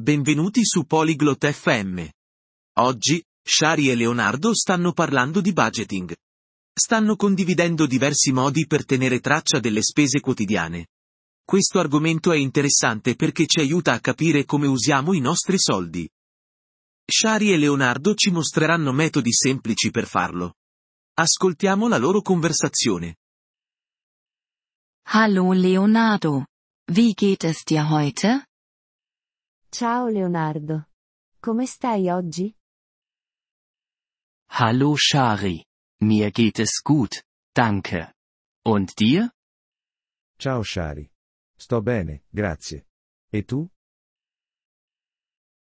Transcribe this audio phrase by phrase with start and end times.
[0.00, 2.02] benvenuti su Polyglot FM.
[2.78, 6.14] Oggi, Shari e Leonardo stanno parlando di budgeting.
[6.72, 10.86] Stanno condividendo diversi modi per tenere traccia delle spese quotidiane.
[11.44, 16.08] Questo argomento è interessante perché ci aiuta a capire come usiamo i nostri soldi.
[17.04, 20.54] Shari e Leonardo ci mostreranno metodi semplici per farlo.
[21.14, 23.16] Ascoltiamo la loro conversazione.
[25.08, 26.46] Hallo Leonardo.
[26.90, 28.49] Wie geht es dir heute?
[29.72, 30.88] Ciao Leonardo.
[31.38, 32.52] Come stai oggi?
[34.58, 35.64] Hallo Shari.
[36.02, 37.24] Mir geht es gut,
[37.54, 38.12] danke.
[38.64, 39.30] Und dir?
[40.38, 41.08] Ciao Shari.
[41.56, 42.84] Sto bene, grazie.
[43.30, 43.70] E tu?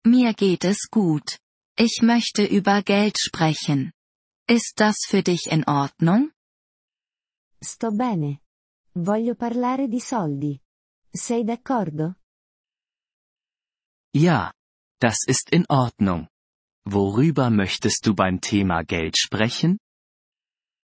[0.05, 1.39] Mir geht es gut.
[1.75, 3.91] Ich möchte über Geld sprechen.
[4.47, 6.31] Ist das für dich in Ordnung?
[7.59, 8.39] Sto bene.
[8.93, 10.61] Voglio parlare di soldi.
[11.11, 12.17] Sei d'accordo?
[14.15, 14.53] Ja.
[15.01, 16.29] Das ist in Ordnung.
[16.85, 19.77] Worüber möchtest du beim Thema Geld sprechen?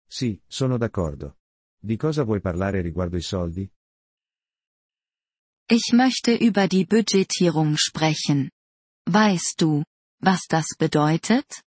[0.07, 1.37] Sì, sono d'accordo.
[1.79, 3.67] Di cosa vuoi parlare riguardo i soldi?
[5.67, 8.51] Ich möchte über die Budgetierung sprechen.
[9.09, 9.83] Weißt du,
[10.21, 11.63] was das bedeutet?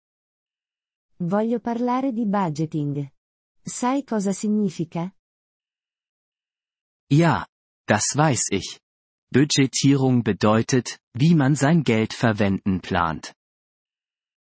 [1.17, 3.11] Voglio parlare di budgeting.
[3.65, 5.11] Sai cosa significa?
[7.09, 7.47] Ja.
[7.87, 8.79] Das weiß ich.
[9.29, 13.33] Budgetierung bedeutet, wie man sein Geld verwenden plant.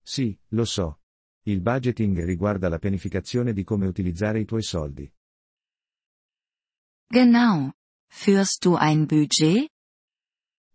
[0.03, 0.99] Sì, lo so.
[1.43, 5.11] Il budgeting riguarda la pianificazione di come utilizzare i tuoi soldi.
[7.11, 7.73] Genau.
[8.11, 9.69] Führst du ein Budget?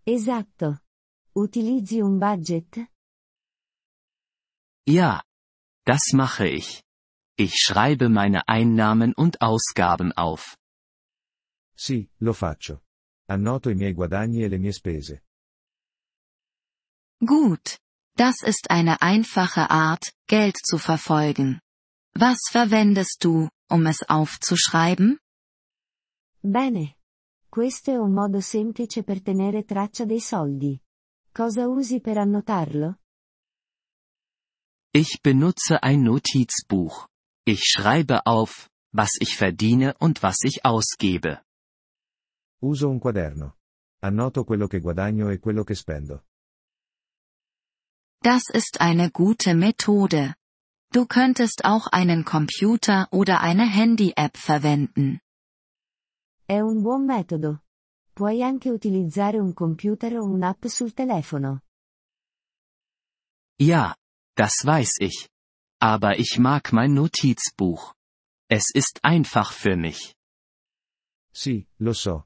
[0.05, 0.79] Esatto.
[1.33, 2.89] Utilizzi un budget?
[4.87, 5.23] Ja.
[5.85, 6.83] Das mache ich.
[7.37, 10.57] Ich schreibe meine Einnahmen und Ausgaben auf.
[11.77, 12.84] Sì, lo faccio.
[13.27, 15.23] Annoto i miei guadagni e le mie spese.
[17.21, 17.79] Gut.
[18.17, 21.61] Das ist eine einfache Art, Geld zu verfolgen.
[22.15, 25.19] Was verwendest du, um es aufzuschreiben?
[26.41, 26.95] Bene.
[27.51, 30.81] Questo è un modo semplice per tenere traccia dei soldi.
[31.33, 32.99] Cosa usi per annotarlo?
[34.93, 37.09] Ich benutze ein Notizbuch.
[37.45, 41.44] Ich schreibe auf, was ich verdiene und was ich ausgebe.
[42.65, 43.59] Uso un quaderno.
[44.01, 46.25] Annoto quello che guadagno e quello che spendo.
[48.23, 50.35] Das ist eine gute Methode.
[50.91, 55.21] Du könntest auch einen Computer oder eine Handy-App verwenden.
[56.47, 57.65] È un buon metodo.
[58.15, 61.61] Puoi anche utilizzare un computer o un'app sul telefono.
[63.59, 63.95] Ja.
[64.37, 65.29] Das weiß ich.
[65.81, 67.95] Aber ich mag mein Notizbuch.
[68.49, 70.17] Es ist einfach für mich.
[71.33, 72.25] Sì, lo so.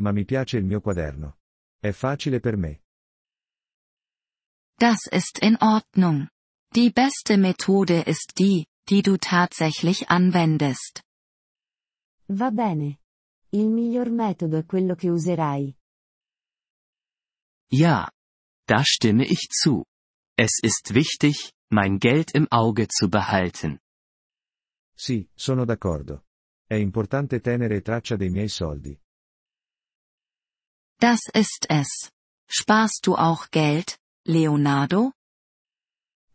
[0.00, 1.38] Ma mi piace il mio quaderno.
[1.80, 2.82] È facile per me.
[4.78, 6.28] Das ist in Ordnung.
[6.72, 11.02] Die beste Methode ist die, die du tatsächlich anwendest.
[12.28, 12.98] Va bene.
[13.50, 15.74] Il miglior metodo è quello che userai.
[17.72, 18.08] Ja.
[18.66, 19.84] Da stimme ich zu.
[20.36, 23.80] Es ist wichtig, mein Geld im Auge zu behalten.
[24.94, 26.24] Sì, sono d'accordo.
[26.66, 28.98] È importante tenere traccia dei miei soldi.
[31.00, 32.10] Das ist es.
[32.48, 35.12] Sparst du auch Geld, Leonardo?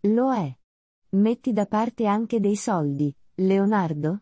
[0.04, 0.56] Lo è.
[1.12, 4.20] Metti da parte anche dei soldi, Leonardo?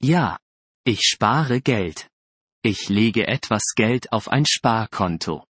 [0.00, 0.38] Ja.
[0.84, 2.10] Ich spare Geld.
[2.64, 5.46] Ich lege etwas Geld auf ein Sparkonto.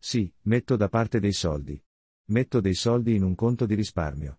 [0.00, 1.80] Sì, metto da parte dei soldi.
[2.30, 4.38] Metto dei soldi in un conto di risparmio.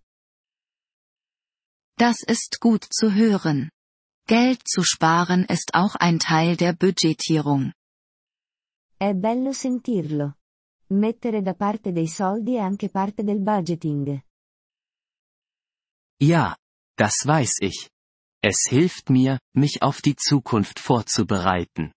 [1.96, 3.70] Das ist gut zu hören.
[4.30, 7.74] Geld zu sparen ist auch ein Teil der Budgetierung.
[9.00, 10.36] È bello sentirlo.
[10.92, 14.22] Mettere da parte dei soldi è anche parte del budgeting.
[16.22, 16.56] Ja.
[16.96, 17.90] Das weiß ich.
[18.44, 21.92] Es hilft mir, mich auf die Zukunft vorzubereiten.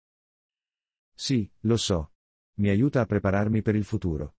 [1.18, 2.12] Sì, lo so.
[2.60, 4.36] Mi aiuta a prepararmi per il futuro.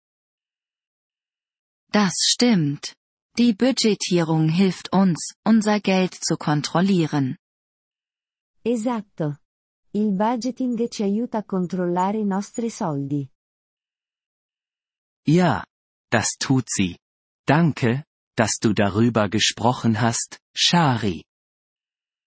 [1.91, 2.95] Das stimmt.
[3.37, 7.37] Die Budgetierung hilft uns, unser Geld zu kontrollieren.
[8.63, 9.41] Esatto.
[9.91, 13.29] Il budgeting ci aiuta a controllare i nostri soldi.
[15.25, 15.65] Ja.
[16.13, 16.99] Das tut sie.
[17.47, 18.05] Danke,
[18.37, 21.25] dass du darüber gesprochen hast, Shari.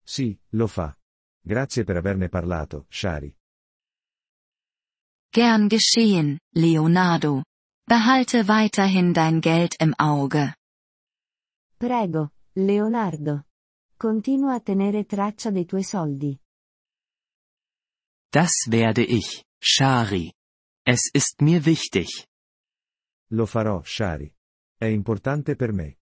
[0.05, 0.97] Sì, lo fa.
[1.43, 3.35] Grazie per averne parlato, Shari.
[5.33, 7.43] Gern geschehen, Leonardo.
[7.85, 10.55] Behalte weiterhin dein Geld im Auge.
[11.77, 13.43] Prego, Leonardo.
[13.97, 16.39] Continua a tenere traccia dei tuoi soldi.
[18.31, 20.33] Das werde ich, Shari.
[20.85, 22.27] Es ist mir wichtig.
[23.31, 24.35] Lo farò, Shari.
[24.79, 25.97] È importante per me.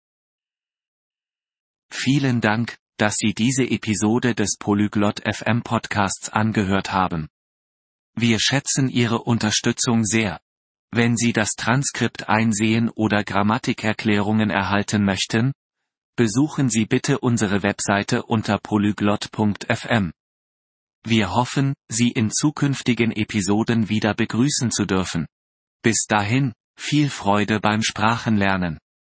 [1.90, 7.28] Vielen Dank, dass Sie diese Episode des Polyglot FM Podcasts angehört haben.
[8.14, 10.40] Wir schätzen Ihre Unterstützung sehr.
[10.90, 15.52] Wenn Sie das Transkript einsehen oder Grammatikerklärungen erhalten möchten,
[16.16, 20.12] besuchen Sie bitte unsere Webseite unter polyglot.fm.
[21.04, 25.26] Wir hoffen, Sie in zukünftigen Episoden wieder begrüßen zu dürfen.
[25.82, 28.78] Bis dahin, viel Freude beim Sprachenlernen.